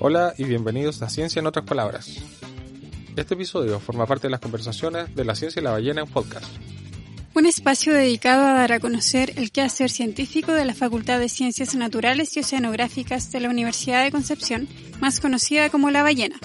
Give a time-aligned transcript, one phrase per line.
[0.00, 2.18] Hola y bienvenidos a Ciencia en otras palabras.
[3.16, 6.46] Este episodio forma parte de las conversaciones de la ciencia y la ballena en podcast.
[7.34, 11.74] Un espacio dedicado a dar a conocer el quehacer científico de la Facultad de Ciencias
[11.74, 14.68] Naturales y Oceanográficas de la Universidad de Concepción,
[15.00, 16.36] más conocida como La Ballena.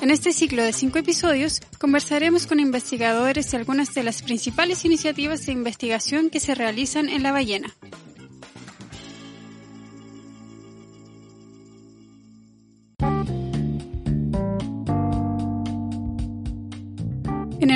[0.00, 5.46] En este ciclo de cinco episodios conversaremos con investigadores de algunas de las principales iniciativas
[5.46, 7.74] de investigación que se realizan en La Ballena.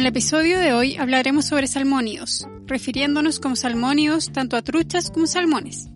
[0.09, 5.89] Episodio de hoy hablaremos sobre salmónidos, refiriéndonos como salmónidos tanto a truchas como salmones.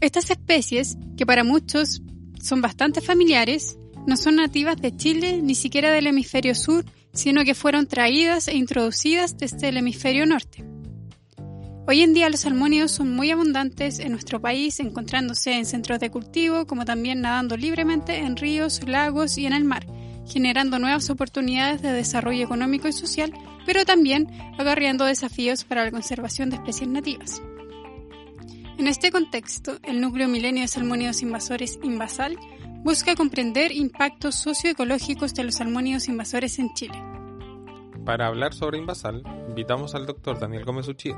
[0.00, 2.00] Estas especies, que para muchos
[2.40, 3.76] son bastante familiares,
[4.06, 8.56] no son nativas de Chile ni siquiera del hemisferio sur, sino que fueron traídas e
[8.56, 10.64] introducidas desde el hemisferio norte.
[11.86, 16.10] Hoy en día los salmónidos son muy abundantes en nuestro país, encontrándose en centros de
[16.10, 19.84] cultivo, como también nadando libremente en ríos, lagos y en el mar,
[20.26, 23.32] generando nuevas oportunidades de desarrollo económico y social,
[23.66, 24.28] pero también
[24.58, 27.42] agarreando desafíos para la conservación de especies nativas.
[28.78, 32.36] En este contexto, el núcleo milenio de salmónidos invasores Invasal
[32.82, 37.00] busca comprender impactos socioecológicos de los salmónidos invasores en Chile.
[38.04, 41.16] Para hablar sobre Invasal, invitamos al doctor Daniel Gómez Uchía,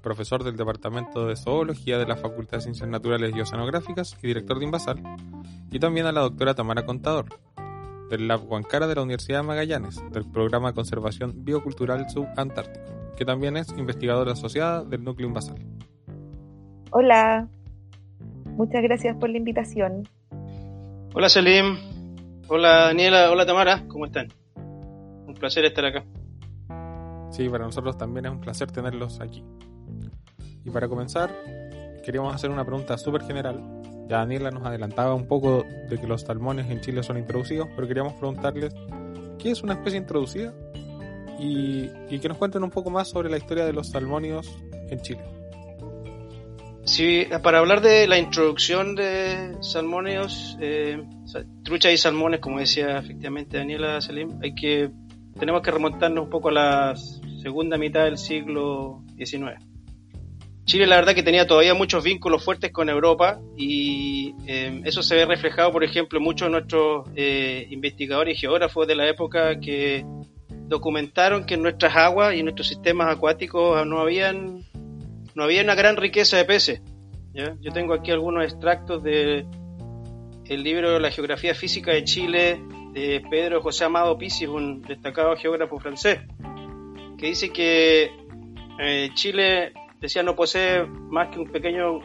[0.00, 4.58] profesor del Departamento de Zoología de la Facultad de Ciencias Naturales y Oceanográficas y director
[4.58, 5.02] de Invasal,
[5.70, 7.26] y también a la doctora Tamara Contador,
[8.10, 12.84] del Lab Huancara de la Universidad de Magallanes, del Programa de Conservación Biocultural Subantártico,
[13.16, 15.56] que también es investigadora asociada del Núcleo Invasal.
[16.90, 17.48] Hola,
[18.44, 20.08] muchas gracias por la invitación.
[21.14, 21.76] Hola Selim,
[22.48, 24.28] hola Daniela, hola Tamara, ¿cómo están?
[24.56, 26.04] Un placer estar acá.
[27.30, 29.44] Sí, para nosotros también es un placer tenerlos aquí.
[30.64, 31.30] Y para comenzar,
[32.04, 33.79] queríamos hacer una pregunta súper general
[34.10, 37.86] ya Daniela nos adelantaba un poco de que los salmones en Chile son introducidos, pero
[37.86, 38.74] queríamos preguntarles
[39.38, 40.52] qué es una especie introducida
[41.38, 44.52] y, que nos cuenten un poco más sobre la historia de los salmónidos
[44.90, 45.22] en Chile.
[46.84, 51.00] Sí, para hablar de la introducción de salmónidos, eh,
[51.62, 54.90] truchas y salmones, como decía efectivamente Daniela Salim, hay que
[55.38, 56.94] tenemos que remontarnos un poco a la
[57.40, 59.69] segunda mitad del siglo XIX.
[60.64, 65.16] Chile la verdad que tenía todavía muchos vínculos fuertes con Europa y eh, eso se
[65.16, 69.58] ve reflejado, por ejemplo, en muchos de nuestros eh, investigadores y geógrafos de la época
[69.58, 70.04] que
[70.68, 74.64] documentaron que en nuestras aguas y en nuestros sistemas acuáticos no habían
[75.34, 76.82] no había una gran riqueza de peces.
[77.32, 79.46] Yo tengo aquí algunos extractos de
[80.46, 82.60] el libro La geografía física de Chile
[82.92, 86.20] de Pedro José Amado Pisis, un destacado geógrafo francés,
[87.16, 88.10] que dice que
[88.80, 92.00] eh, Chile decía no posee más que un pequeño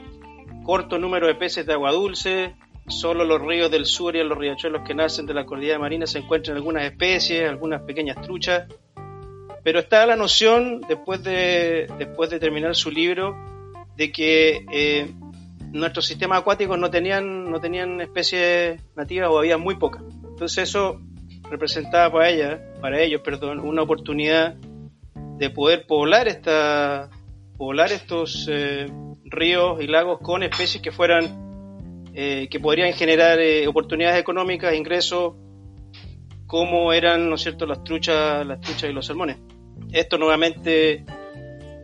[0.64, 2.56] corto número de peces de agua dulce,
[2.88, 6.20] solo los ríos del sur y los riachuelos que nacen de la cordillera marina se
[6.20, 8.68] encuentran algunas especies, algunas pequeñas truchas,
[9.64, 13.36] pero está la noción, después de, después de terminar su libro,
[13.96, 15.12] de que eh,
[15.72, 20.04] nuestros sistemas acuáticos no tenían, no tenían especies nativas o había muy pocas.
[20.30, 21.02] Entonces eso
[21.50, 24.56] representaba para ella, para ellos, perdón, una oportunidad
[25.38, 27.10] de poder poblar esta,
[27.58, 28.88] poblar estos eh,
[29.24, 31.46] ríos y lagos con especies que fueran
[32.14, 35.34] eh, que podrían generar eh, oportunidades económicas, ingresos,
[36.48, 39.38] como eran, ¿no es cierto?, las truchas, las truchas y los salmones.
[39.92, 41.04] Esto nuevamente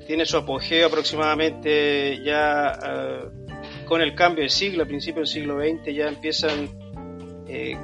[0.07, 2.77] tiene su apogeo aproximadamente ya
[3.85, 6.69] con el cambio del siglo, a principios del siglo XX ya empiezan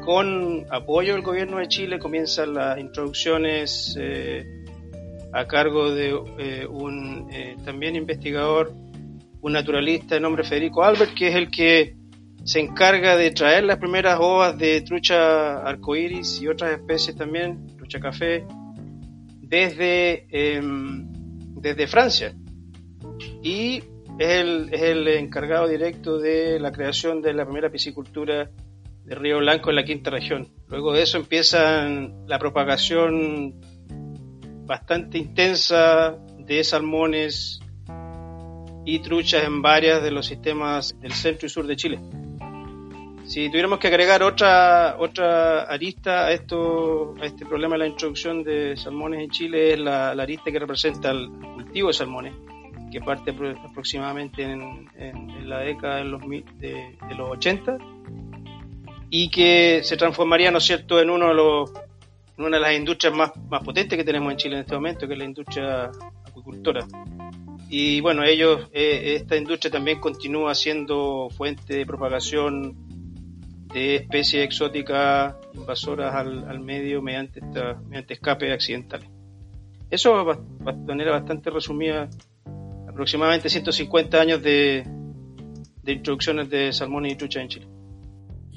[0.03, 3.97] con apoyo del gobierno de Chile, comienzan las introducciones
[5.33, 8.73] a cargo de eh, un eh, también investigador,
[9.41, 11.95] un naturalista de nombre Federico Albert, que es el que
[12.43, 17.99] se encarga de traer las primeras ovas de trucha arcoíris y otras especies también, trucha
[17.99, 18.45] café,
[19.41, 21.07] desde, em,
[21.55, 22.33] desde Francia.
[23.43, 23.83] Y
[24.17, 28.49] es el, es el encargado directo de la creación de la primera piscicultura
[29.03, 30.49] de Río Blanco en la quinta región.
[30.67, 33.59] Luego de eso empiezan la propagación
[34.67, 37.61] bastante intensa de salmones
[38.85, 41.99] y truchas en varias de los sistemas del centro y sur de Chile.
[43.25, 48.43] Si tuviéramos que agregar otra otra arista a esto a este problema de la introducción
[48.43, 52.33] de salmones en Chile es la, arista que representa el cultivo de salmones,
[52.91, 54.87] que parte aproximadamente en,
[55.49, 57.77] la década de los, de, de los 80
[59.09, 61.71] y que se transformaría, ¿no es cierto?, en uno de los
[62.37, 65.13] una de las industrias más, más potentes que tenemos en Chile en este momento, que
[65.13, 65.91] es la industria
[66.25, 66.85] acuicultora.
[67.69, 72.75] Y bueno, ellos, eh, esta industria también continúa siendo fuente de propagación
[73.73, 79.09] de especies exóticas invasoras al, medio mediante, esta, mediante escape accidentales.
[79.89, 80.25] Eso,
[80.59, 82.09] de manera bastante resumida,
[82.87, 84.85] aproximadamente 150 años de,
[85.83, 87.67] de introducciones de salmones y truchas en Chile.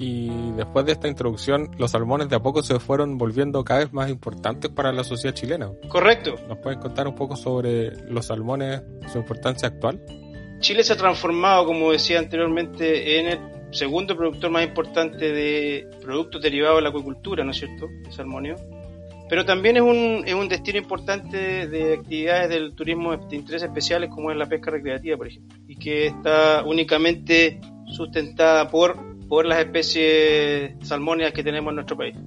[0.01, 3.93] Y después de esta introducción, los salmones de a poco se fueron volviendo cada vez
[3.93, 5.69] más importantes para la sociedad chilena.
[5.89, 6.37] Correcto.
[6.49, 8.81] ¿Nos pueden contar un poco sobre los salmones,
[9.13, 10.01] su importancia actual?
[10.59, 13.39] Chile se ha transformado, como decía anteriormente, en el
[13.69, 17.85] segundo productor más importante de productos derivados de la acuicultura, ¿no es cierto?
[18.03, 18.55] De salmonio.
[19.29, 24.09] Pero también es un, es un destino importante de actividades del turismo de interés especiales,
[24.09, 29.59] como es la pesca recreativa, por ejemplo, y que está únicamente sustentada por por las
[29.59, 32.17] especies salmónicas que tenemos en nuestro país.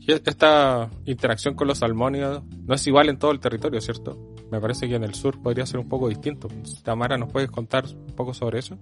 [0.00, 4.34] Y esta interacción con los salmónidos no es igual en todo el territorio, ¿cierto?
[4.50, 6.48] Me parece que en el sur podría ser un poco distinto.
[6.82, 8.76] Tamara, ¿nos puedes contar un poco sobre eso?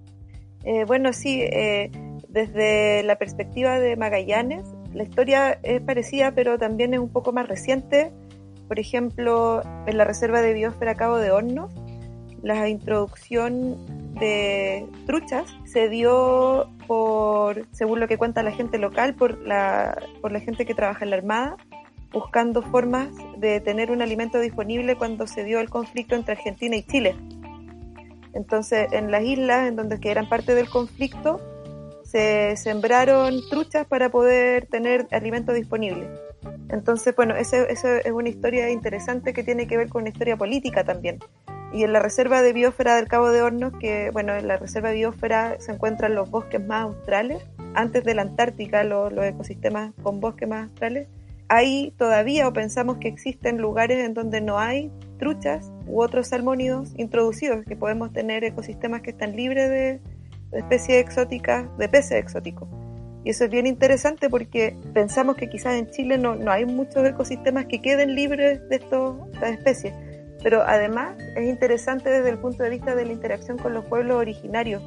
[0.63, 1.91] Eh, bueno, sí, eh,
[2.27, 7.47] desde la perspectiva de Magallanes, la historia es parecida, pero también es un poco más
[7.47, 8.11] reciente.
[8.67, 11.71] Por ejemplo, en la Reserva de Biosfera Cabo de Hornos,
[12.41, 13.77] la introducción
[14.19, 20.31] de truchas se dio por, según lo que cuenta la gente local, por la, por
[20.31, 21.57] la gente que trabaja en la Armada,
[22.11, 26.83] buscando formas de tener un alimento disponible cuando se dio el conflicto entre Argentina y
[26.83, 27.15] Chile.
[28.33, 31.39] Entonces, en las islas, en donde eran parte del conflicto,
[32.03, 36.07] se sembraron truchas para poder tener alimento disponible.
[36.69, 40.83] Entonces, bueno, esa es una historia interesante que tiene que ver con una historia política
[40.83, 41.19] también,
[41.71, 44.89] y en la reserva de biosfera del Cabo de Hornos, que bueno, en la reserva
[44.89, 47.43] de biosfera se encuentran los bosques más australes,
[47.75, 51.07] antes de la Antártica, los, ecosistemas con bosques más australes,
[51.47, 56.93] hay todavía o pensamos que existen lugares en donde no hay truchas u otros salmónidos
[56.97, 59.99] introducidos, que podemos tener ecosistemas que están libres de,
[60.51, 62.67] especies exóticas, de peces exóticos.
[63.23, 67.05] Y eso es bien interesante porque pensamos que quizás en Chile no, no hay muchos
[67.05, 69.93] ecosistemas que queden libres de, estos, de estas especies
[70.43, 74.17] pero además es interesante desde el punto de vista de la interacción con los pueblos
[74.17, 74.81] originarios.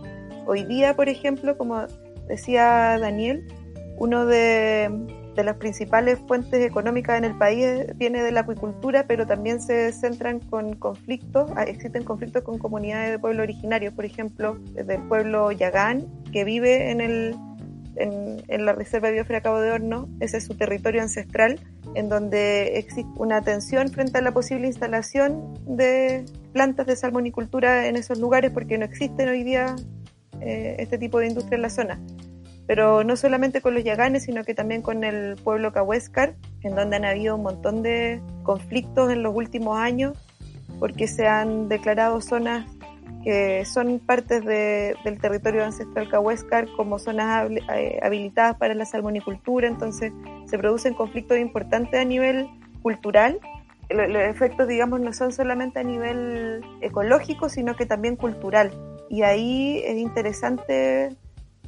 [0.46, 1.86] Hoy día, por ejemplo, como
[2.28, 3.46] decía Daniel,
[3.98, 4.90] uno de,
[5.36, 10.40] las principales fuentes económicas en el país viene de la acuicultura, pero también se centran
[10.40, 16.06] con conflictos, ah, existen conflictos con comunidades de pueblos originarios, por ejemplo, del pueblo Yagán,
[16.32, 17.36] que vive en el
[17.96, 21.60] en, la Reserva de Biosfera Cabo de Horno, ese es su territorio ancestral,
[21.94, 27.96] en donde existe una tensión frente a la posible instalación de plantas de salmonicultura en
[27.96, 29.76] esos lugares porque no existen hoy día
[30.40, 32.00] eh, este tipo de industria en la zona.
[32.66, 36.96] Pero no solamente con los yaganes, sino que también con el pueblo Cahuéscar, en donde
[36.96, 40.16] han habido un montón de conflictos en los últimos años,
[40.78, 42.66] porque se han declarado zonas
[43.22, 50.12] que son partes del territorio ancestral cahuéscar como zonas eh, habilitadas para la salmonicultura, entonces
[50.46, 52.48] se producen conflictos importantes a nivel
[52.82, 53.38] cultural.
[53.90, 58.72] Los, efectos, digamos, no son solamente a nivel ecológico, sino que también cultural.
[59.08, 61.16] Y ahí es interesante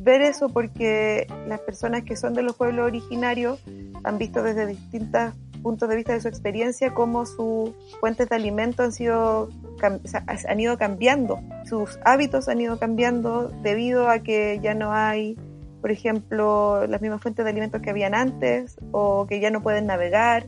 [0.01, 3.63] ver eso porque las personas que son de los pueblos originarios
[4.03, 5.35] han visto desde distintos
[5.65, 9.49] puntos de vista de su experiencia cómo sus fuentes de alimento han sido
[10.47, 15.37] han ido cambiando, sus hábitos han ido cambiando debido a que ya no hay,
[15.81, 19.87] por ejemplo, las mismas fuentes de alimentos que habían antes o que ya no pueden
[19.87, 20.47] navegar.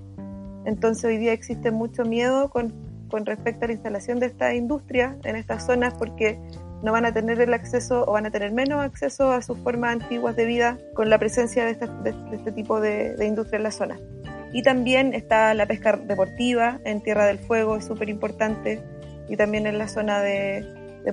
[0.65, 2.73] Entonces hoy día existe mucho miedo con,
[3.11, 6.39] con respecto a la instalación de esta industria en estas zonas porque
[6.83, 9.93] no van a tener el acceso o van a tener menos acceso a sus formas
[9.93, 11.71] antiguas de vida con la presencia de,
[12.33, 13.99] este tipo de industria en la zona.
[14.57, 18.83] Y también está la pesca deportiva en Tierra del Fuego, es súper importante
[19.29, 20.65] y también en la zona de,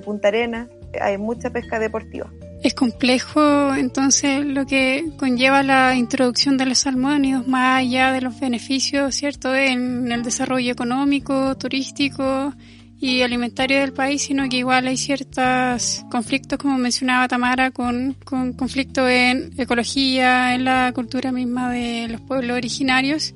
[0.02, 2.32] Punta Arena hay mucha pesca deportiva.
[2.62, 8.40] Es complejo entonces lo que conlleva la introducción de los salmónidos más allá de los
[8.40, 12.54] beneficios, ¿cierto?, en el desarrollo económico, turístico
[13.00, 18.52] y alimentario del país, sino que igual hay ciertos conflictos, como mencionaba Tamara, con, con
[18.52, 23.34] conflictos en ecología, en la cultura misma de los pueblos originarios.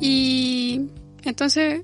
[0.00, 0.88] Y
[1.24, 1.82] entonces,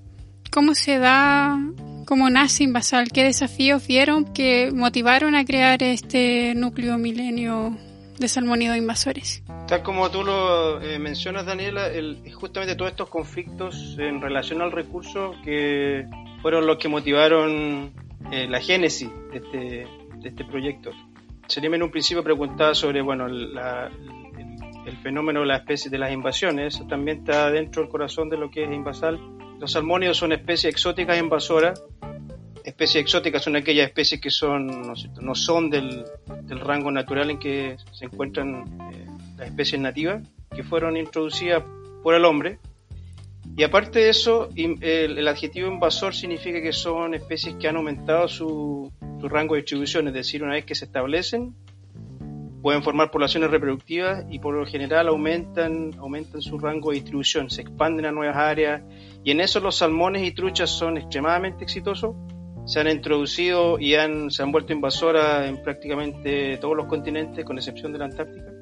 [0.50, 1.58] ¿cómo se da
[2.06, 7.76] cómo nace Invasal, qué desafíos vieron que motivaron a crear este núcleo milenio
[8.18, 9.42] de salmónidos invasores.
[9.66, 11.90] Tal como tú lo eh, mencionas, Daniela,
[12.32, 16.06] justamente todos estos conflictos en relación al recurso que
[16.46, 17.92] fueron los que motivaron
[18.30, 19.58] eh, la génesis de este,
[20.20, 20.92] de este proyecto.
[21.48, 23.58] Sería en un principio preguntaba sobre bueno, el,
[25.02, 26.76] fenómeno de la especie de las invasiones.
[26.76, 29.18] Eso también está dentro del corazón de lo que es Invasal
[29.58, 31.82] los salmónidos son especies exóticas invasoras.
[32.62, 36.04] Especies exóticas son aquellas especies que son, no, son del,
[36.48, 40.22] rango natural en que se encuentran eh, las especies nativas
[40.54, 41.64] que fueron introducidas
[42.04, 42.60] por el hombre.
[43.56, 48.92] Y aparte de eso, el, adjetivo invasor significa que son especies que han aumentado su,
[49.22, 51.54] rango de distribución, es decir, una vez que se establecen,
[52.60, 57.62] pueden formar poblaciones reproductivas y por lo general aumentan, aumentan su rango de distribución, se
[57.62, 58.82] expanden a nuevas áreas
[59.24, 62.14] y en eso los salmones y truchas son extremadamente exitosos.
[62.66, 63.94] Se han introducido y
[64.28, 68.52] se han vuelto invasoras en prácticamente todos los continentes, con excepción de la Antártica.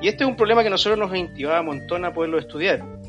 [0.00, 3.03] Y este es un problema que nosotros nos incentivaba un montón a poderlo estudiar.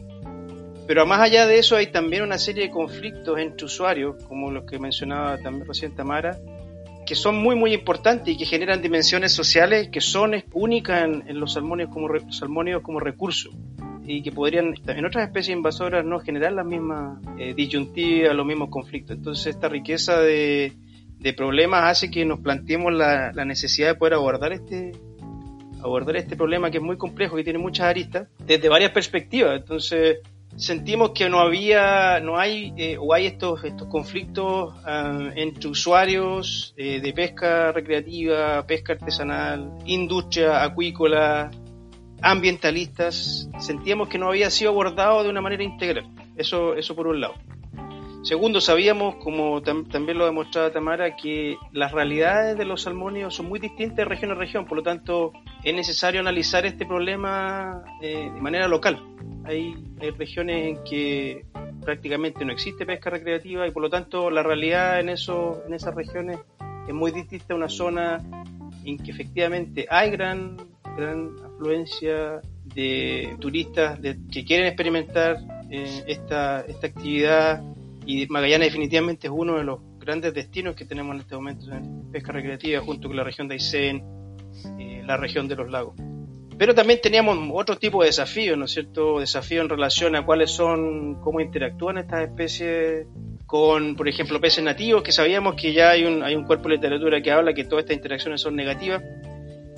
[0.87, 4.65] Pero más allá de eso hay también una serie de conflictos entre usuarios, como los
[4.65, 6.37] que mencionaba también recién Tamara,
[7.05, 11.53] que son muy muy importantes y que generan dimensiones sociales que son únicas en, los
[11.53, 13.51] salmónidos como, salmónidos como recurso
[14.03, 18.69] y que podrían en otras especies invasoras no generar las mismas eh, disyuntivas, los mismos
[18.69, 19.17] conflictos.
[19.17, 20.73] Entonces esta riqueza de,
[21.19, 24.91] de problemas hace que nos planteemos la, la, necesidad de poder abordar este
[25.81, 29.59] abordar este problema que es muy complejo, que tiene muchas aristas, desde varias perspectivas.
[29.59, 30.17] Entonces,
[30.55, 36.73] sentimos que no había, no hay eh, o hay estos, estos conflictos ah, entre usuarios
[36.77, 41.51] eh, de pesca recreativa, pesca artesanal, industria acuícola,
[42.21, 46.09] ambientalistas, sentíamos que no había sido abordado de una manera integral.
[46.35, 47.35] Eso, eso por un lado.
[48.25, 53.59] Segundo, sabíamos, como también lo demostraba Tamara, que las realidades de los salmónidos son muy
[53.59, 55.31] distintas de región a región, por lo tanto
[55.63, 58.99] es necesario analizar este problema eh, de manera local.
[59.43, 59.75] Hay,
[60.17, 61.45] regiones en que
[61.83, 65.93] prácticamente no existe pesca recreativa y por lo tanto la realidad en, eso, en esas
[65.93, 66.39] regiones
[66.87, 68.23] es muy distinta a una zona
[68.83, 70.57] en que efectivamente hay gran,
[70.97, 73.99] gran afluencia de turistas
[74.31, 75.37] que quieren experimentar
[75.69, 77.61] eh, esta, esta actividad
[78.05, 82.11] y Magallanes definitivamente es uno de los grandes destinos que tenemos en este momento en
[82.11, 84.03] pesca recreativa, junto con la región de Aysén,
[84.79, 85.95] eh, la región de los lagos.
[86.57, 89.19] Pero también teníamos otro tipo de desafíos, ¿no es cierto?
[89.19, 93.07] Desafíos en relación a cuáles son, cómo interactúan estas especies
[93.45, 96.75] con, por ejemplo, peces nativos, que sabíamos que ya hay un, hay un cuerpo de
[96.75, 99.03] literatura que habla que todas estas interacciones son negativas.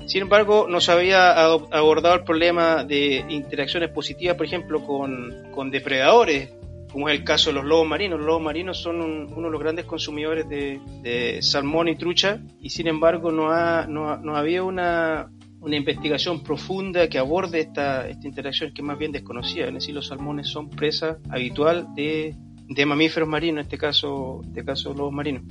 [0.06, 6.50] Sin embargo, no había abordado el problema de interacciones positivas, por ejemplo, con, con depredadores
[6.92, 8.20] como es el caso de los lobos marinos.
[8.20, 12.88] Los lobos marinos son uno de los grandes consumidores de, salmón y trucha y sin
[12.88, 15.30] embargo no, ha, no, no había una,
[15.60, 19.68] una investigación profunda que aborde esta, esta interacción que es más bien desconocida.
[19.68, 22.36] Es decir, los salmones son presa habitual de,
[22.68, 25.44] de mamíferos marinos, en este caso, en este caso lobos marinos.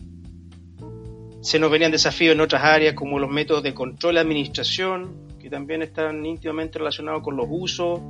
[1.42, 5.48] Se nos venían desafíos en otras áreas como los métodos de control y administración, que
[5.48, 8.00] también están íntimamente relacionados con los usos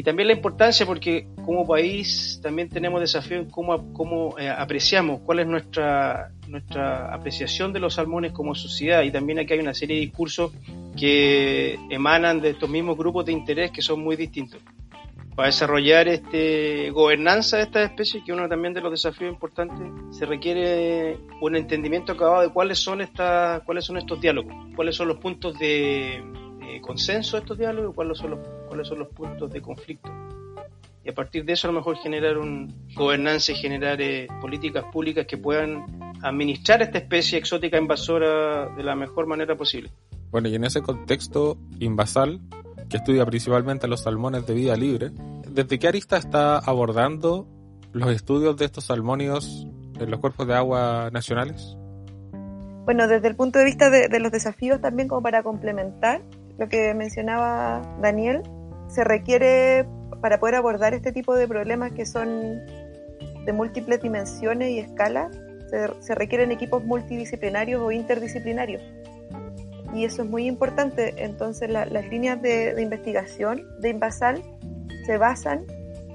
[0.00, 5.20] y también la importancia porque como país también tenemos desafíos en cómo, cómo eh, apreciamos,
[5.26, 9.74] cuál es nuestra, nuestra apreciación de los salmones como sociedad y también aquí hay una
[9.74, 10.52] serie de discursos
[10.98, 14.62] que emanan de estos mismos grupos de interés que son muy distintos.
[15.36, 20.24] Para desarrollar este gobernanza de estas especies, que uno también de los desafíos importantes, se
[20.24, 25.18] requiere un entendimiento acabado de cuáles son estas, cuáles son estos diálogos, cuáles son los
[25.18, 26.22] puntos de,
[26.80, 30.10] consenso de estos diálogos y cuáles son, los, cuáles son los puntos de conflicto.
[31.02, 34.84] Y a partir de eso a lo mejor generar un gobernanza y generar eh, políticas
[34.92, 35.84] públicas que puedan
[36.22, 39.90] administrar esta especie exótica invasora de la mejor manera posible.
[40.30, 42.40] Bueno, y en ese contexto, Invasal,
[42.88, 45.10] que estudia principalmente los salmones de vida libre,
[45.48, 47.48] ¿desde qué arista está abordando
[47.92, 49.66] los estudios de estos salmónidos
[49.98, 51.76] en los cuerpos de agua nacionales?
[52.84, 56.22] Bueno, desde el punto de vista de los desafíos también como para complementar,
[56.60, 58.42] lo que mencionaba Daniel,
[58.88, 59.86] se requiere
[60.20, 62.60] para poder abordar este tipo de problemas que son
[63.46, 65.34] de múltiples dimensiones y escalas,
[66.00, 68.82] se, requieren equipos multidisciplinarios o interdisciplinarios.
[69.94, 71.24] Y eso es muy importante.
[71.24, 74.42] Entonces las líneas de, de, investigación de Invasal
[75.06, 75.64] se basan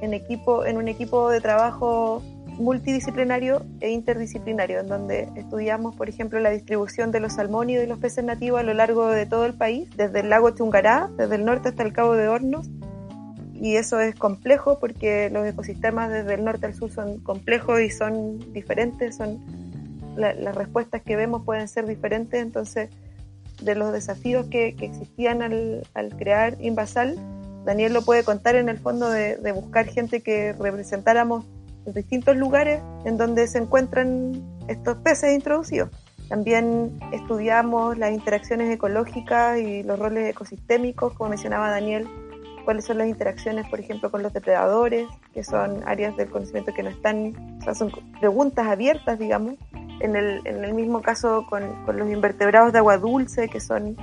[0.02, 2.22] en, equipo, en un equipo de trabajo
[2.58, 8.00] multidisciplinario e interdisciplinario, en donde estudiamos, por ejemplo, la distribución de los salmónidos y los
[8.00, 11.46] peces nativos a lo largo de todo el país, desde el lago Chungará, desde el
[11.46, 12.70] norte hasta el Cabo de Hornos.
[13.54, 17.90] Y eso es complejo porque los ecosistemas desde el norte al sur son complejos y
[17.90, 19.40] son diferentes, son
[20.18, 22.90] las respuestas que vemos pueden ser diferentes, entonces
[23.62, 25.84] de los desafíos que, existían al,
[26.18, 27.18] crear Invasal,
[27.66, 31.46] Daniel lo puede contar en el fondo de buscar gente que representáramos
[31.94, 35.90] distintos lugares en donde se encuentran estos peces introducidos.
[36.30, 42.08] También estudiamos las interacciones ecológicas y los roles ecosistémicos, como mencionaba Daniel,
[42.64, 46.82] cuáles son las interacciones, por ejemplo, con los depredadores, que son áreas del conocimiento que
[46.82, 49.54] no están, o sea, son preguntas abiertas, digamos.
[50.02, 53.96] En el, en el mismo caso con, con los invertebrados de agua dulce, que son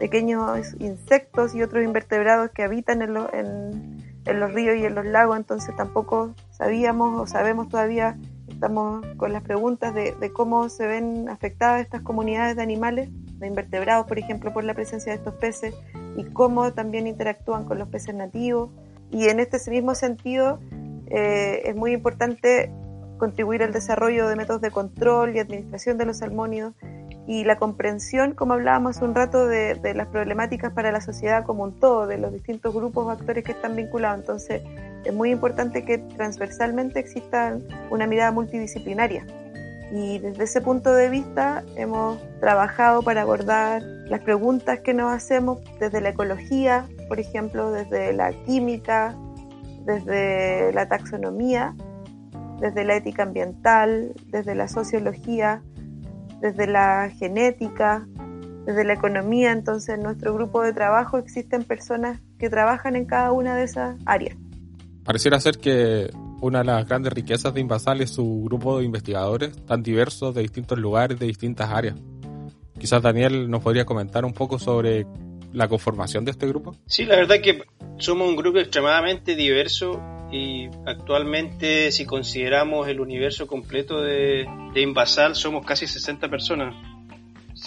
[0.00, 3.95] pequeños insectos y otros invertebrados que habitan en, en,
[4.34, 8.18] los ríos y en los lagos, entonces tampoco sabíamos o sabemos todavía,
[8.48, 13.46] estamos con las preguntas de, de cómo se ven afectadas estas comunidades de animales, de
[13.46, 15.74] invertebrados, por ejemplo, por la presencia de estos peces
[16.16, 18.70] y cómo también interactúan con los peces nativos.
[19.10, 20.58] Y en este mismo sentido,
[21.06, 22.72] eh, es muy importante
[23.18, 26.74] contribuir al desarrollo de métodos de control y administración de los salmónidos
[27.26, 31.64] y la comprensión, como hablábamos hace un rato, de, las problemáticas para la sociedad como
[31.64, 34.20] un todo, de los distintos grupos o actores que están vinculados.
[34.20, 34.62] Entonces,
[35.04, 37.58] es muy importante que transversalmente exista
[37.90, 39.26] una mirada multidisciplinaria.
[39.92, 45.60] Y desde ese punto de vista hemos trabajado para abordar las preguntas que nos hacemos
[45.78, 49.16] desde la ecología, por ejemplo, desde la química,
[49.84, 51.74] desde la taxonomía,
[52.60, 55.62] desde la ética ambiental, desde la sociología,
[56.40, 58.06] desde la genética,
[58.64, 59.52] desde la economía.
[59.52, 63.96] Entonces, en nuestro grupo de trabajo existen personas que trabajan en cada una de esas
[64.06, 64.36] áreas.
[65.04, 69.56] Pareciera ser que una de las grandes riquezas de Invasal es su grupo de investigadores
[69.64, 71.96] tan diversos de distintos lugares, de distintas áreas.
[72.78, 75.06] Quizás Daniel nos podría comentar un poco sobre
[75.52, 76.76] la conformación de este grupo.
[76.86, 77.62] Sí, la verdad es que
[77.98, 85.34] somos un grupo extremadamente diverso y actualmente si consideramos el universo completo de, de Invasal
[85.34, 86.74] somos casi 60 personas.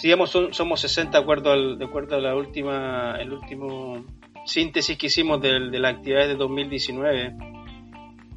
[0.02, 4.04] Digamos, somos 60 de acuerdo, al, de acuerdo a la última, el último
[4.46, 7.34] síntesis que hicimos de, de las actividades de 2019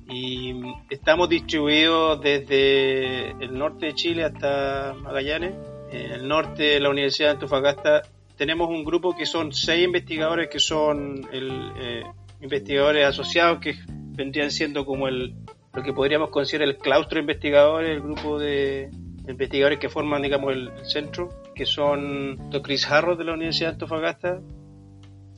[0.09, 0.53] y
[0.89, 5.53] estamos distribuidos desde el norte de Chile hasta Magallanes.
[5.91, 8.01] En el norte de la Universidad de Antofagasta
[8.35, 12.03] tenemos un grupo que son seis investigadores que son el, eh,
[12.41, 13.75] investigadores asociados que
[14.15, 15.35] vendrían siendo como el
[15.73, 18.91] lo que podríamos considerar el claustro de investigadores, el grupo de
[19.27, 22.61] investigadores que forman, digamos, el, centro, que son Dr.
[22.61, 24.41] Chris Harrow de la Universidad de Antofagasta,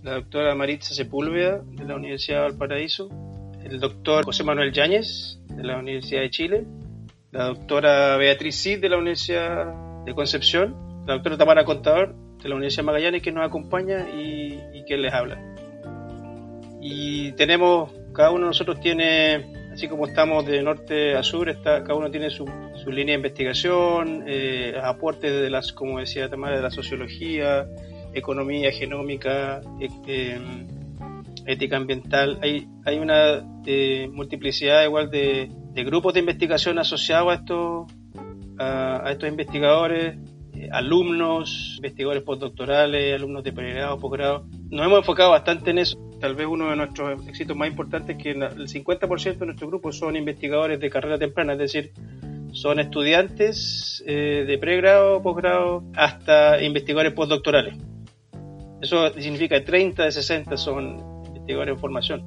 [0.03, 3.09] la doctora Maritza Sepúlveda de la Universidad de Valparaíso,
[3.63, 6.65] el doctor José Manuel Yáñez de la Universidad de Chile,
[7.31, 10.75] la doctora Beatriz Cid de la Universidad de Concepción,
[11.07, 14.97] la doctora Tamara Contador de la Universidad de Magallanes que nos acompaña y, y que
[14.97, 15.41] les habla.
[16.81, 21.83] Y tenemos cada uno de nosotros tiene, así como estamos de norte a sur, está,
[21.83, 26.55] cada uno tiene su, su línea de investigación, eh, aportes de las, como decía Tamara,
[26.55, 27.67] de la sociología,
[28.13, 30.67] economía genómica, e, em,
[31.45, 32.39] ética ambiental.
[32.41, 37.93] Hay, hay una eh, multiplicidad igual de, de, grupos de investigación asociados a estos,
[38.57, 40.17] a, estos investigadores,
[40.53, 44.47] eh, alumnos, investigadores postdoctorales, alumnos de pregrado, posgrado.
[44.69, 48.23] Nos hemos enfocado bastante en eso tal vez uno de nuestros éxitos más importantes es
[48.23, 51.91] que el 50% de nuestro grupo son investigadores de carrera temprana, es decir,
[52.51, 57.75] son estudiantes eh, de pregrado, posgrado, hasta investigadores postdoctorales.
[58.81, 60.97] Eso significa que 30 de 60 son
[61.27, 62.23] investigadores en formación.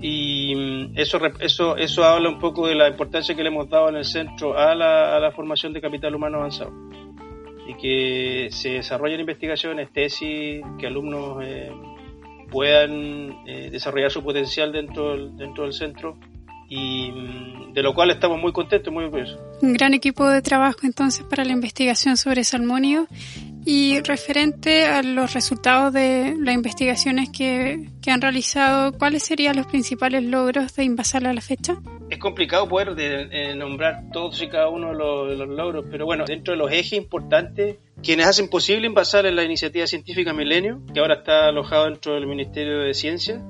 [0.00, 3.88] Y mm, eso, eso, eso habla un poco de la importancia que le hemos dado
[3.88, 6.72] en el centro a la, a la formación de capital humano avanzado.
[7.66, 11.70] Y que se desarrollen investigaciones, tesis, que alumnos eh,
[12.50, 16.18] puedan eh, desarrollar su potencial dentro del, dentro del centro
[16.68, 19.38] y mm, de lo cual estamos muy contentos, muy orgullosos.
[19.60, 23.06] Un gran equipo de trabajo entonces para la investigación sobre salmonio
[23.64, 29.66] y referente a los resultados de las investigaciones que, que han realizado, ¿cuáles serían los
[29.66, 31.76] principales logros de Invasal a la fecha?
[32.10, 36.04] Es complicado poder de, nombrar todos y cada uno de los, de los, logros, pero
[36.04, 40.80] bueno, dentro de los ejes importantes, quienes hacen posible Invasal en la iniciativa científica Milenio,
[40.92, 43.40] que ahora está alojado dentro del Ministerio de Ciencia,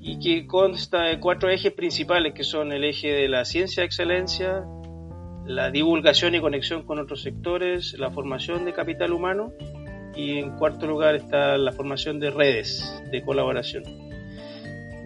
[0.00, 3.86] y que consta de cuatro ejes principales, que son el eje de la ciencia de
[3.86, 4.64] excelencia,
[5.48, 9.54] la divulgación y conexión con otros sectores, la formación de capital humano
[10.14, 13.82] y en cuarto lugar está la formación de redes de colaboración.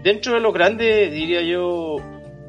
[0.03, 1.97] Dentro de los grandes, diría yo,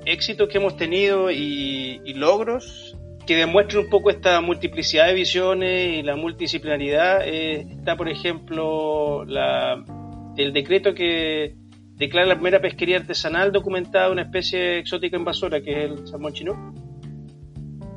[0.08, 6.02] éxitos que hemos tenido y, logros que demuestran un poco esta multiplicidad de visiones y
[6.02, 11.56] la multidisciplinaridad, eh, está por ejemplo el decreto que
[11.96, 16.84] declara la primera pesquería artesanal documentada una especie exótica invasora que es el salmón chino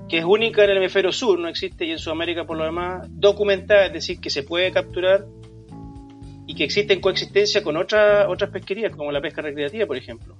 [0.09, 3.07] que es única en el hemisferio sur, no existe y en Sudamérica por lo demás,
[3.11, 5.27] documentada, es decir, que se puede capturar
[6.47, 10.37] y que existe en coexistencia con otras otras pesquerías, como la pesca recreativa, por ejemplo.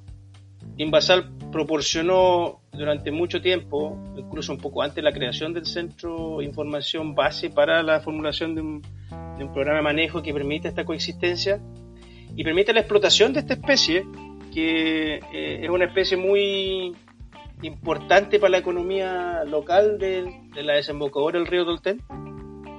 [0.79, 7.15] Invasal proporcionó durante mucho tiempo, incluso un poco antes de la creación del centro, información
[7.15, 8.83] base para la formulación de un,
[9.39, 11.61] de un programa de manejo que permite esta coexistencia
[12.37, 14.05] y permite la explotación de esta especie,
[14.53, 16.95] que eh, es una especie muy
[17.63, 22.03] importante para la economía local de, la desembocadura del río Tolten,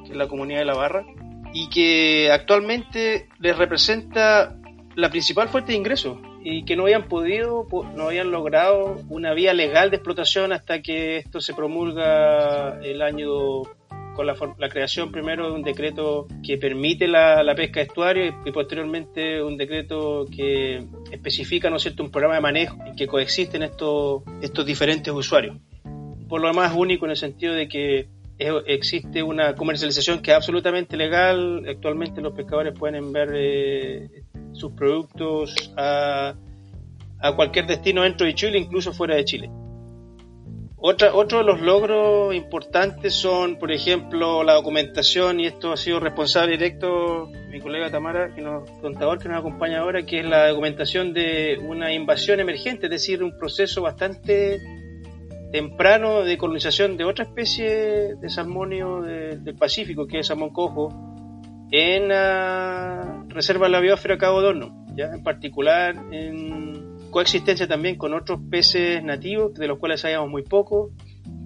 [0.05, 1.05] que es la comunidad de La Barra,
[1.53, 4.55] y que actualmente les representa
[4.95, 9.53] la principal fuente de ingresos y que no habían podido, no habían logrado una vía
[9.53, 13.63] legal de explotación hasta que esto se promulga el año
[14.17, 19.43] con la, creación primero de un decreto que permite la, pesca de estuario y, posteriormente
[19.43, 22.03] un decreto que especifica ¿no cierto?
[22.03, 25.57] un programa de manejo en que coexisten estos, estos diferentes usuarios.
[26.27, 28.09] Por lo demás único en el sentido de que
[28.65, 31.63] existe una comercialización que es absolutamente legal.
[31.69, 34.09] Actualmente los pescadores pueden ver eh,
[34.51, 36.35] sus productos a,
[37.19, 39.49] a cualquier destino dentro de Chile, incluso fuera de Chile.
[40.79, 45.99] Otra, otro de los logros importantes son, por ejemplo, la documentación, y esto ha sido
[45.99, 50.49] responsable directo mi colega Tamara, que nos, contador que nos acompaña ahora, que es la
[50.49, 54.61] documentación de una invasión emergente, es decir, un proceso bastante
[55.51, 60.89] temprano de colonización de otra especie de salmonio del Pacífico, que es salmón cojo,
[61.71, 65.07] en la Reserva de la Biosfera Cabo Dorno, ¿ya?
[65.07, 66.76] en particular en
[67.17, 70.91] coexistencia también con otros peces nativos, de los cuales sabemos muy poco,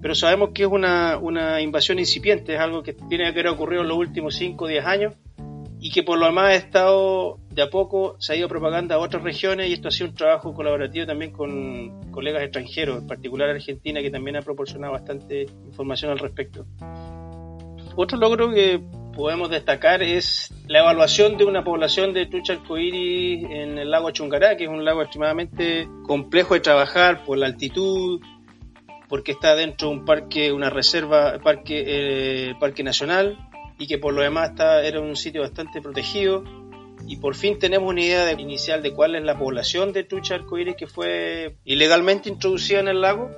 [0.02, 3.80] pero sabemos que es una, una invasión incipiente, es algo que tiene que haber ocurrido
[3.80, 5.14] en los últimos 5 o 10 años
[5.80, 8.98] y que por lo demás ha estado de a poco, se ha ido propagando a
[8.98, 13.48] otras regiones y esto ha sido un trabajo colaborativo también con colegas extranjeros, en particular
[13.48, 16.66] Argentina, que también ha proporcionado bastante información al respecto.
[17.96, 18.82] Otro logro que
[19.12, 24.56] podemos destacar es la evaluación de una población de trucha arcoíris en el lago Chungará,
[24.56, 28.20] que es un lago extremadamente complejo de trabajar por la altitud,
[29.08, 33.38] porque está dentro de un parque, una reserva, parque, eh, parque nacional,
[33.78, 36.44] y que por lo demás está, era un sitio bastante protegido.
[37.06, 40.76] Y por fin tenemos una idea inicial de cuál es la población de trucha arcoíris
[40.76, 43.30] que fue ilegalmente introducida en el lago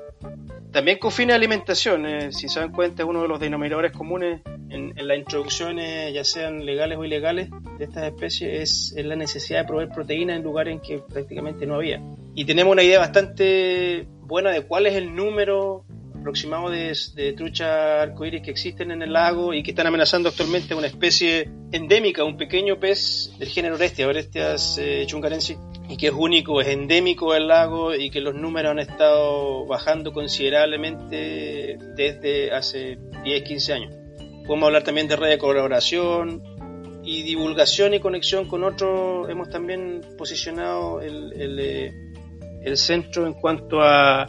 [0.74, 4.40] también con fines de alimentación, eh, si se dan cuenta, uno de los denominadores comunes
[4.70, 9.68] en, las introducciones, ya sean legales o ilegales, de estas especies es, la necesidad de
[9.68, 12.02] proveer proteína en lugares en que prácticamente no había.
[12.34, 15.84] Y tenemos una idea bastante buena de cuál es el número
[16.18, 20.74] aproximado de, de truchas arcoíris que existen en el lago y que están amenazando actualmente
[20.74, 25.56] una especie endémica, un pequeño pez del género Orestia, Orestias eh, chungarensis,
[25.88, 30.12] y que es único, es endémico del lago y que los números han estado bajando
[30.12, 33.94] considerablemente desde hace 10, 15 años.
[34.46, 36.42] Podemos hablar también de red de colaboración
[37.02, 39.28] y divulgación y conexión con otros.
[39.28, 41.92] Hemos también posicionado el, el, eh,
[42.62, 44.26] el centro en cuanto a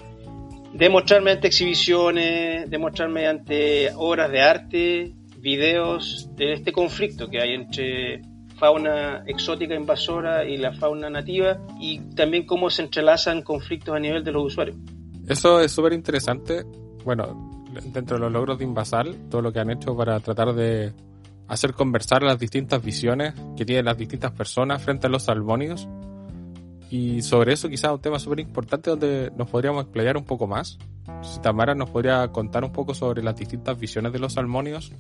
[0.74, 8.22] demostrar mediante exhibiciones, demostrar mediante obras de arte, videos de este conflicto que hay entre
[8.56, 14.24] fauna exótica invasora y la fauna nativa y también cómo se entrelazan conflictos a nivel
[14.24, 14.78] de los usuarios.
[15.28, 16.66] Eso es súper interesante.
[17.04, 20.94] Bueno, dentro de los logros de Invasal, todo lo que han hecho para tratar de
[21.48, 25.88] hacer conversar las distintas visiones que tienen las distintas personas frente a los salmónidos
[26.90, 30.78] y sobre eso quizás un tema súper importante donde nos podríamos explayar un poco más.
[31.22, 34.92] Si Tamara nos podría contar un poco sobre las distintas visiones de los salmónidos,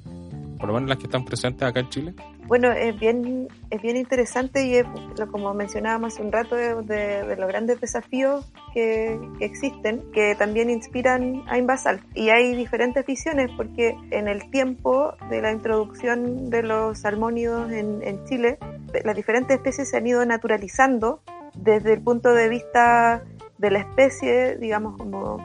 [0.57, 2.13] por lo menos las que están presentes acá en Chile.
[2.47, 4.85] Bueno, es bien, es bien interesante y es,
[5.31, 11.57] como mencionábamos hace un rato, de, los grandes desafíos que, existen, que también inspiran a
[11.57, 12.01] Invasal.
[12.13, 18.01] Y hay diferentes visiones porque en el tiempo de la introducción de los salmónidos en,
[18.03, 18.59] en Chile,
[19.03, 21.21] las diferentes especies se han ido naturalizando
[21.55, 23.23] desde el punto de vista
[23.57, 25.37] de la especie, digamos, como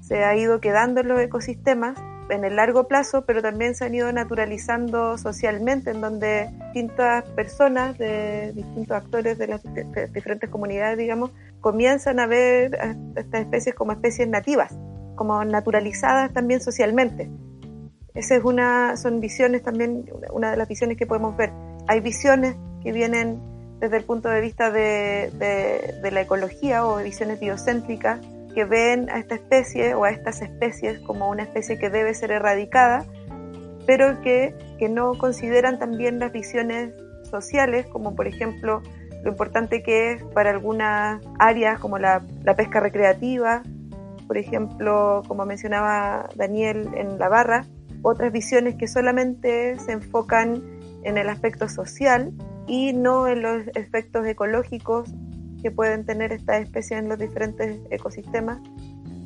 [0.00, 1.96] se ha ido quedando en los ecosistemas
[2.30, 7.98] en el largo plazo, pero también se han ido naturalizando socialmente, en donde distintas personas
[7.98, 9.62] de distintos actores de las
[10.12, 12.78] diferentes comunidades, digamos, comienzan a ver
[13.16, 14.72] estas especies como especies nativas,
[15.16, 17.30] como naturalizadas también socialmente.
[18.14, 21.52] Esa es una, son visiones también, una de las visiones que podemos ver.
[21.86, 23.40] Hay visiones que vienen
[23.78, 25.30] desde el punto de vista de,
[26.02, 28.20] de, la ecología o visiones biocéntricas
[28.54, 32.30] que ven a esta especie o a estas especies como una especie que debe ser
[32.30, 33.04] erradicada,
[33.86, 36.94] pero que, que no consideran también las visiones
[37.30, 38.82] sociales, como por ejemplo
[39.22, 43.62] lo importante que es para algunas áreas como la, la pesca recreativa,
[44.26, 47.66] por ejemplo, como mencionaba Daniel en la barra,
[48.02, 50.62] otras visiones que solamente se enfocan
[51.02, 52.32] en el aspecto social
[52.66, 55.12] y no en los efectos ecológicos
[55.60, 58.58] que pueden tener estas especies en los diferentes ecosistemas.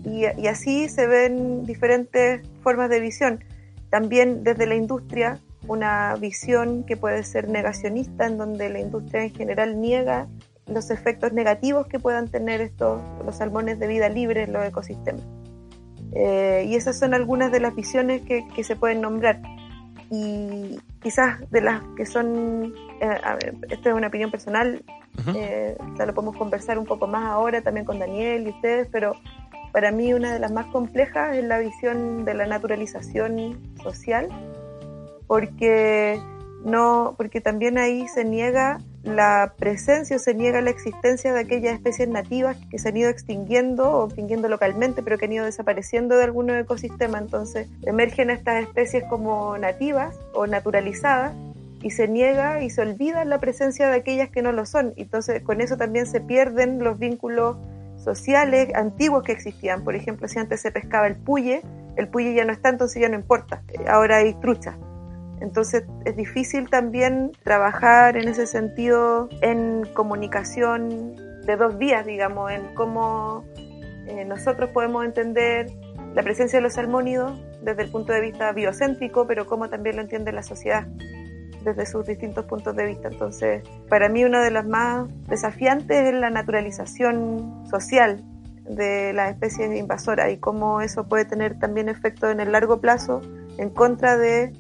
[0.05, 3.43] Y, así se ven diferentes formas de visión.
[3.91, 9.35] También desde la industria, una visión que puede ser negacionista, en donde la industria en
[9.35, 10.29] general niega
[10.67, 15.23] los efectos negativos que puedan tener estos, los salmones de vida libre en los ecosistemas.
[16.13, 19.41] Eh, y esas son algunas de las visiones que, que se pueden nombrar.
[20.11, 23.21] Y quizás de las que son, eh,
[23.71, 24.85] esta es una opinión personal,
[25.35, 29.15] eh, lo podemos conversar un poco más ahora también con Daniel y ustedes, pero
[29.73, 34.29] para mí una de las más complejas es la visión de la naturalización social,
[35.27, 36.21] porque
[36.65, 41.75] no, porque también ahí se niega la presencia o se niega la existencia de aquellas
[41.75, 46.17] especies nativas que se han ido extinguiendo o extinguiendo localmente, pero que han ido desapareciendo
[46.17, 47.23] de algunos ecosistemas.
[47.23, 51.35] Entonces emergen estas especies como nativas o naturalizadas
[51.83, 54.95] y se niega y se olvida la presencia de aquellas que no lo son.
[54.97, 57.59] Entonces con eso también se pierden los vínculos
[58.03, 59.85] sociales antiguos que existían.
[59.85, 61.63] Por ejemplo, si antes se pescaba el puye,
[61.97, 63.63] el puye ya no está, entonces ya no importa.
[63.87, 64.77] Ahora hay trucha
[65.45, 72.75] entonces es difícil también trabajar en ese sentido en comunicación de dos vías, digamos, en
[72.75, 73.45] cómo
[74.07, 75.71] eh, nosotros podemos entender
[76.15, 80.03] la presencia de los salmónidos desde el punto de vista biocéntrico, pero cómo también lo
[80.03, 80.87] entiende la sociedad
[81.63, 83.09] desde sus distintos puntos de vista.
[83.09, 88.25] Entonces, para mí una de las más desafiantes es la naturalización social
[88.69, 93.21] de las especies invasoras y cómo eso puede tener también efecto en el largo plazo
[93.59, 94.53] en contra de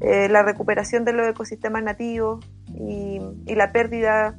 [0.00, 3.20] eh, la recuperación de los ecosistemas nativos y,
[3.54, 4.38] la pérdida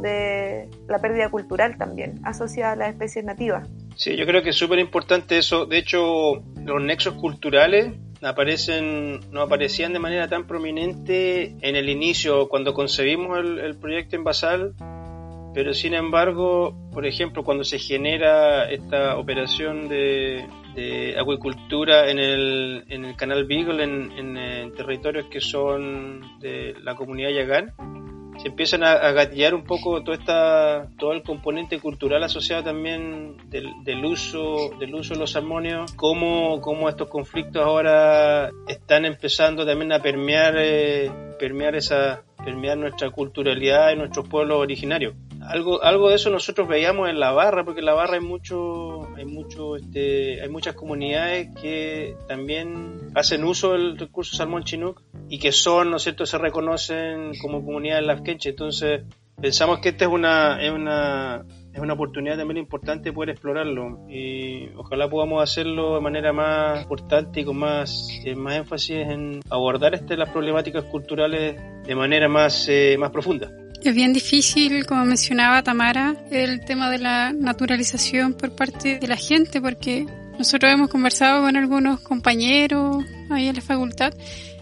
[0.00, 3.68] de la pérdida cultural también asociada a las especies nativas.
[3.96, 5.66] Sí, yo creo que es súper importante eso.
[5.66, 12.48] De hecho, los nexos culturales aparecen, no aparecían de manera tan prominente en el inicio,
[12.48, 14.74] cuando concebimos el, el proyecto en Basal,
[15.52, 22.84] pero sin embargo, por ejemplo, cuando se genera esta operación de, de acuicultura en el,
[22.88, 27.72] en el canal Beagle, en, territorios que son de la comunidad Yagán,
[28.38, 34.04] se empiezan a, gatillar un poco todo, esta, todo el componente cultural asociado también del,
[34.04, 40.00] uso, del uso de los salmonios, cómo, cómo estos conflictos ahora están empezando también a
[40.00, 45.14] permear, eh, permear, esa, permear nuestra culturalidad y nuestros pueblos originarios
[45.50, 49.14] algo, algo de eso nosotros veíamos en la barra, porque en la barra hay mucho,
[49.16, 55.40] hay mucho, este, hay muchas comunidades que también hacen uso del recurso salmón chinook y
[55.40, 58.50] que son, ¿no es cierto?, se reconocen como comunidades lafkenche.
[58.50, 59.02] Entonces,
[59.40, 64.68] pensamos que esta es una, es una, es una oportunidad también importante poder explorarlo y
[64.76, 69.94] ojalá podamos hacerlo de manera más importante y con más, eh, más énfasis en abordar
[69.94, 73.50] este, las problemáticas culturales de manera más, eh, más profunda.
[73.82, 79.16] Es bien difícil, como mencionaba Tamara, el tema de la naturalización por parte de la
[79.16, 80.04] gente, porque
[80.38, 84.12] nosotros hemos conversado con algunos compañeros ahí en la facultad.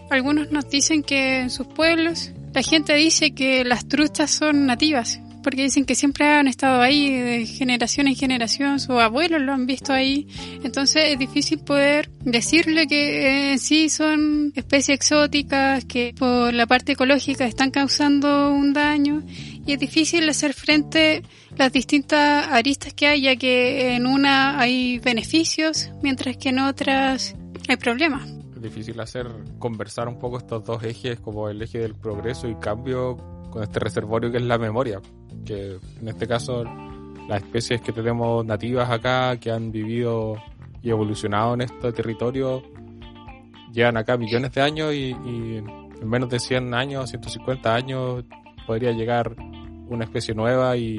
[0.09, 5.19] Algunos nos dicen que en sus pueblos la gente dice que las truchas son nativas,
[5.43, 9.65] porque dicen que siempre han estado ahí de generación en generación, sus abuelos lo han
[9.65, 10.27] visto ahí,
[10.63, 16.93] entonces es difícil poder decirle que en sí son especies exóticas, que por la parte
[16.93, 19.23] ecológica están causando un daño.
[19.65, 21.21] Y es difícil hacer frente
[21.55, 27.35] las distintas aristas que hay, ya que en una hay beneficios, mientras que en otras
[27.67, 28.27] hay problemas.
[28.55, 29.27] Es difícil hacer
[29.59, 33.17] conversar un poco estos dos ejes como el eje del progreso y cambio
[33.49, 35.01] con este reservorio que es la memoria
[35.45, 36.63] que en este caso
[37.27, 40.35] las especies que tenemos nativas acá, que han vivido
[40.81, 42.63] y evolucionado en este territorio,
[43.71, 48.23] llegan acá millones de años y, en menos de 100 años, 150 años,
[48.65, 49.35] podría llegar
[49.89, 50.97] una especie nueva y,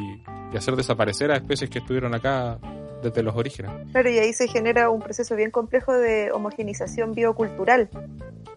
[0.52, 2.58] y hacer desaparecer a especies que estuvieron acá
[3.02, 3.72] desde los orígenes.
[3.92, 7.88] Claro, y ahí se genera un proceso bien complejo de homogenización biocultural,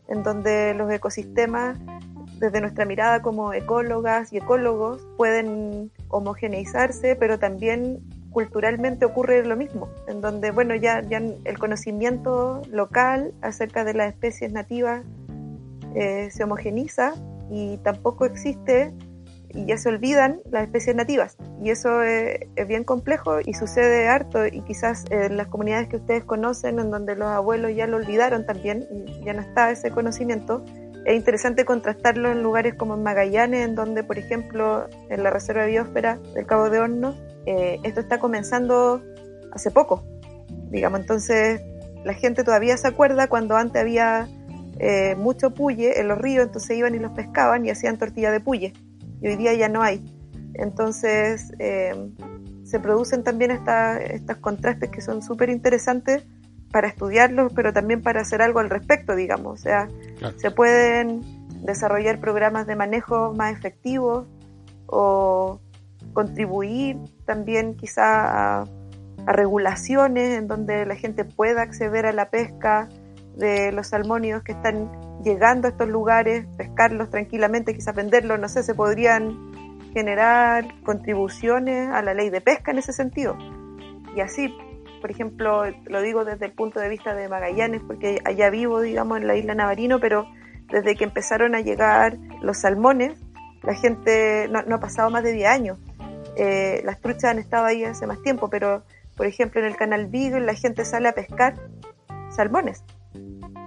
[0.08, 1.80] en donde los ecosistemas
[2.40, 9.88] desde nuestra mirada como ecólogas y ecólogos pueden homogeneizarse, pero también culturalmente ocurre lo mismo,
[10.08, 15.04] en donde, bueno, ya, ya el conocimiento local acerca de las especies nativas
[15.96, 17.14] eh, se homogeniza
[17.52, 18.92] y tampoco existe
[19.50, 21.38] y ya se olvidan las especies nativas.
[21.64, 25.98] Y eso es, es, bien complejo y sucede harto y quizás en las comunidades que
[25.98, 29.92] ustedes conocen, en donde los abuelos ya lo olvidaron también, y ya no está ese
[29.92, 30.66] conocimiento,
[31.06, 35.64] es interesante contrastarlo en lugares como en Magallanes, en donde, por ejemplo, en la Reserva
[35.64, 39.02] de Biosfera del Cabo de Hornos, eh, esto está comenzando
[39.52, 40.04] hace poco,
[40.70, 41.02] digamos.
[41.02, 41.62] Entonces,
[42.06, 44.28] la gente todavía se acuerda cuando antes había
[44.80, 48.40] eh, mucho puye en los ríos, entonces iban y los pescaban y hacían tortilla de
[48.40, 48.74] puye.
[49.22, 50.04] Y hoy día ya no hay.
[50.54, 51.94] Entonces, eh,
[52.64, 56.24] se producen también estos contrastes que son súper interesantes
[56.74, 59.60] para estudiarlos, pero también para hacer algo al respecto, digamos.
[59.60, 59.88] O sea,
[60.38, 61.22] se pueden
[61.62, 64.26] desarrollar programas de manejo más efectivos
[64.88, 65.62] o
[66.14, 68.66] contribuir también quizá a,
[69.26, 72.90] regulaciones en donde la gente pueda acceder a la pesca
[73.38, 74.92] de los salmónidos que están
[75.24, 82.02] llegando a estos lugares, pescarlos tranquilamente, quizás venderlos, no sé, se podrían generar contribuciones a
[82.02, 83.38] la ley de pesca en ese sentido.
[84.14, 84.54] Y así,
[85.04, 89.18] por ejemplo, lo digo desde el punto de vista de Magallanes, porque allá vivo, digamos,
[89.18, 90.26] en la isla Navarino, pero
[90.72, 93.20] desde que empezaron a llegar los salmones,
[93.64, 95.78] la gente no, ha pasado más de 10 años.
[96.38, 98.84] Eh, las truchas han estado ahí hace más tiempo, pero
[99.18, 101.56] por ejemplo en el canal Beagle la gente sale a pescar
[102.30, 102.86] salmones.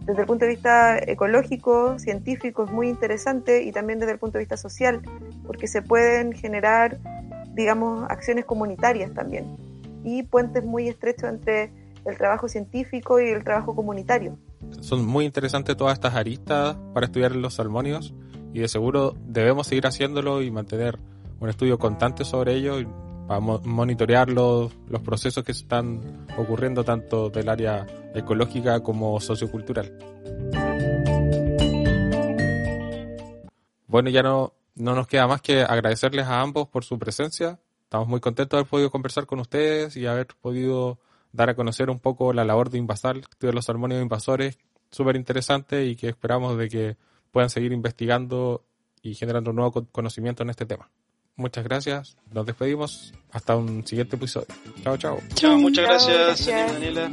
[0.07, 4.39] Desde el punto de vista ecológico, científico, es muy interesante y también desde el punto
[4.39, 5.03] de vista social,
[5.47, 6.97] porque se pueden generar,
[7.53, 9.66] digamos, acciones comunitarias también
[10.07, 11.73] y puentes muy estrechos entre
[12.07, 14.39] el trabajo científico y el trabajo comunitario.
[14.81, 18.15] Son muy interesantes todas estas aristas para estudiar los salmónidos
[18.55, 20.99] y de seguro debemos seguir haciéndolo y mantener
[21.41, 22.77] un estudio constante sobre ello
[23.27, 29.93] para monitorear los, los procesos que están ocurriendo tanto del área ecológica como sociocultural.
[33.89, 37.59] Bueno, ya no, no nos queda más que agradecerles a ambos por su presencia.
[37.97, 40.99] Estamos muy contentos de haber podido conversar con ustedes y haber podido
[41.33, 44.59] dar a conocer un poco la labor de Invasal, de los salmónidos invasores,
[44.91, 46.97] súper interesante y que esperamos de que
[47.31, 48.67] puedan seguir investigando
[49.01, 50.91] y generando nuevo conocimiento en este tema.
[51.37, 54.49] Muchas gracias, nos despedimos, hasta un siguiente episodio.
[54.83, 55.19] Chao, chao.
[55.33, 56.73] Chao, muchas gracias, gracias.
[56.75, 57.11] Daniela.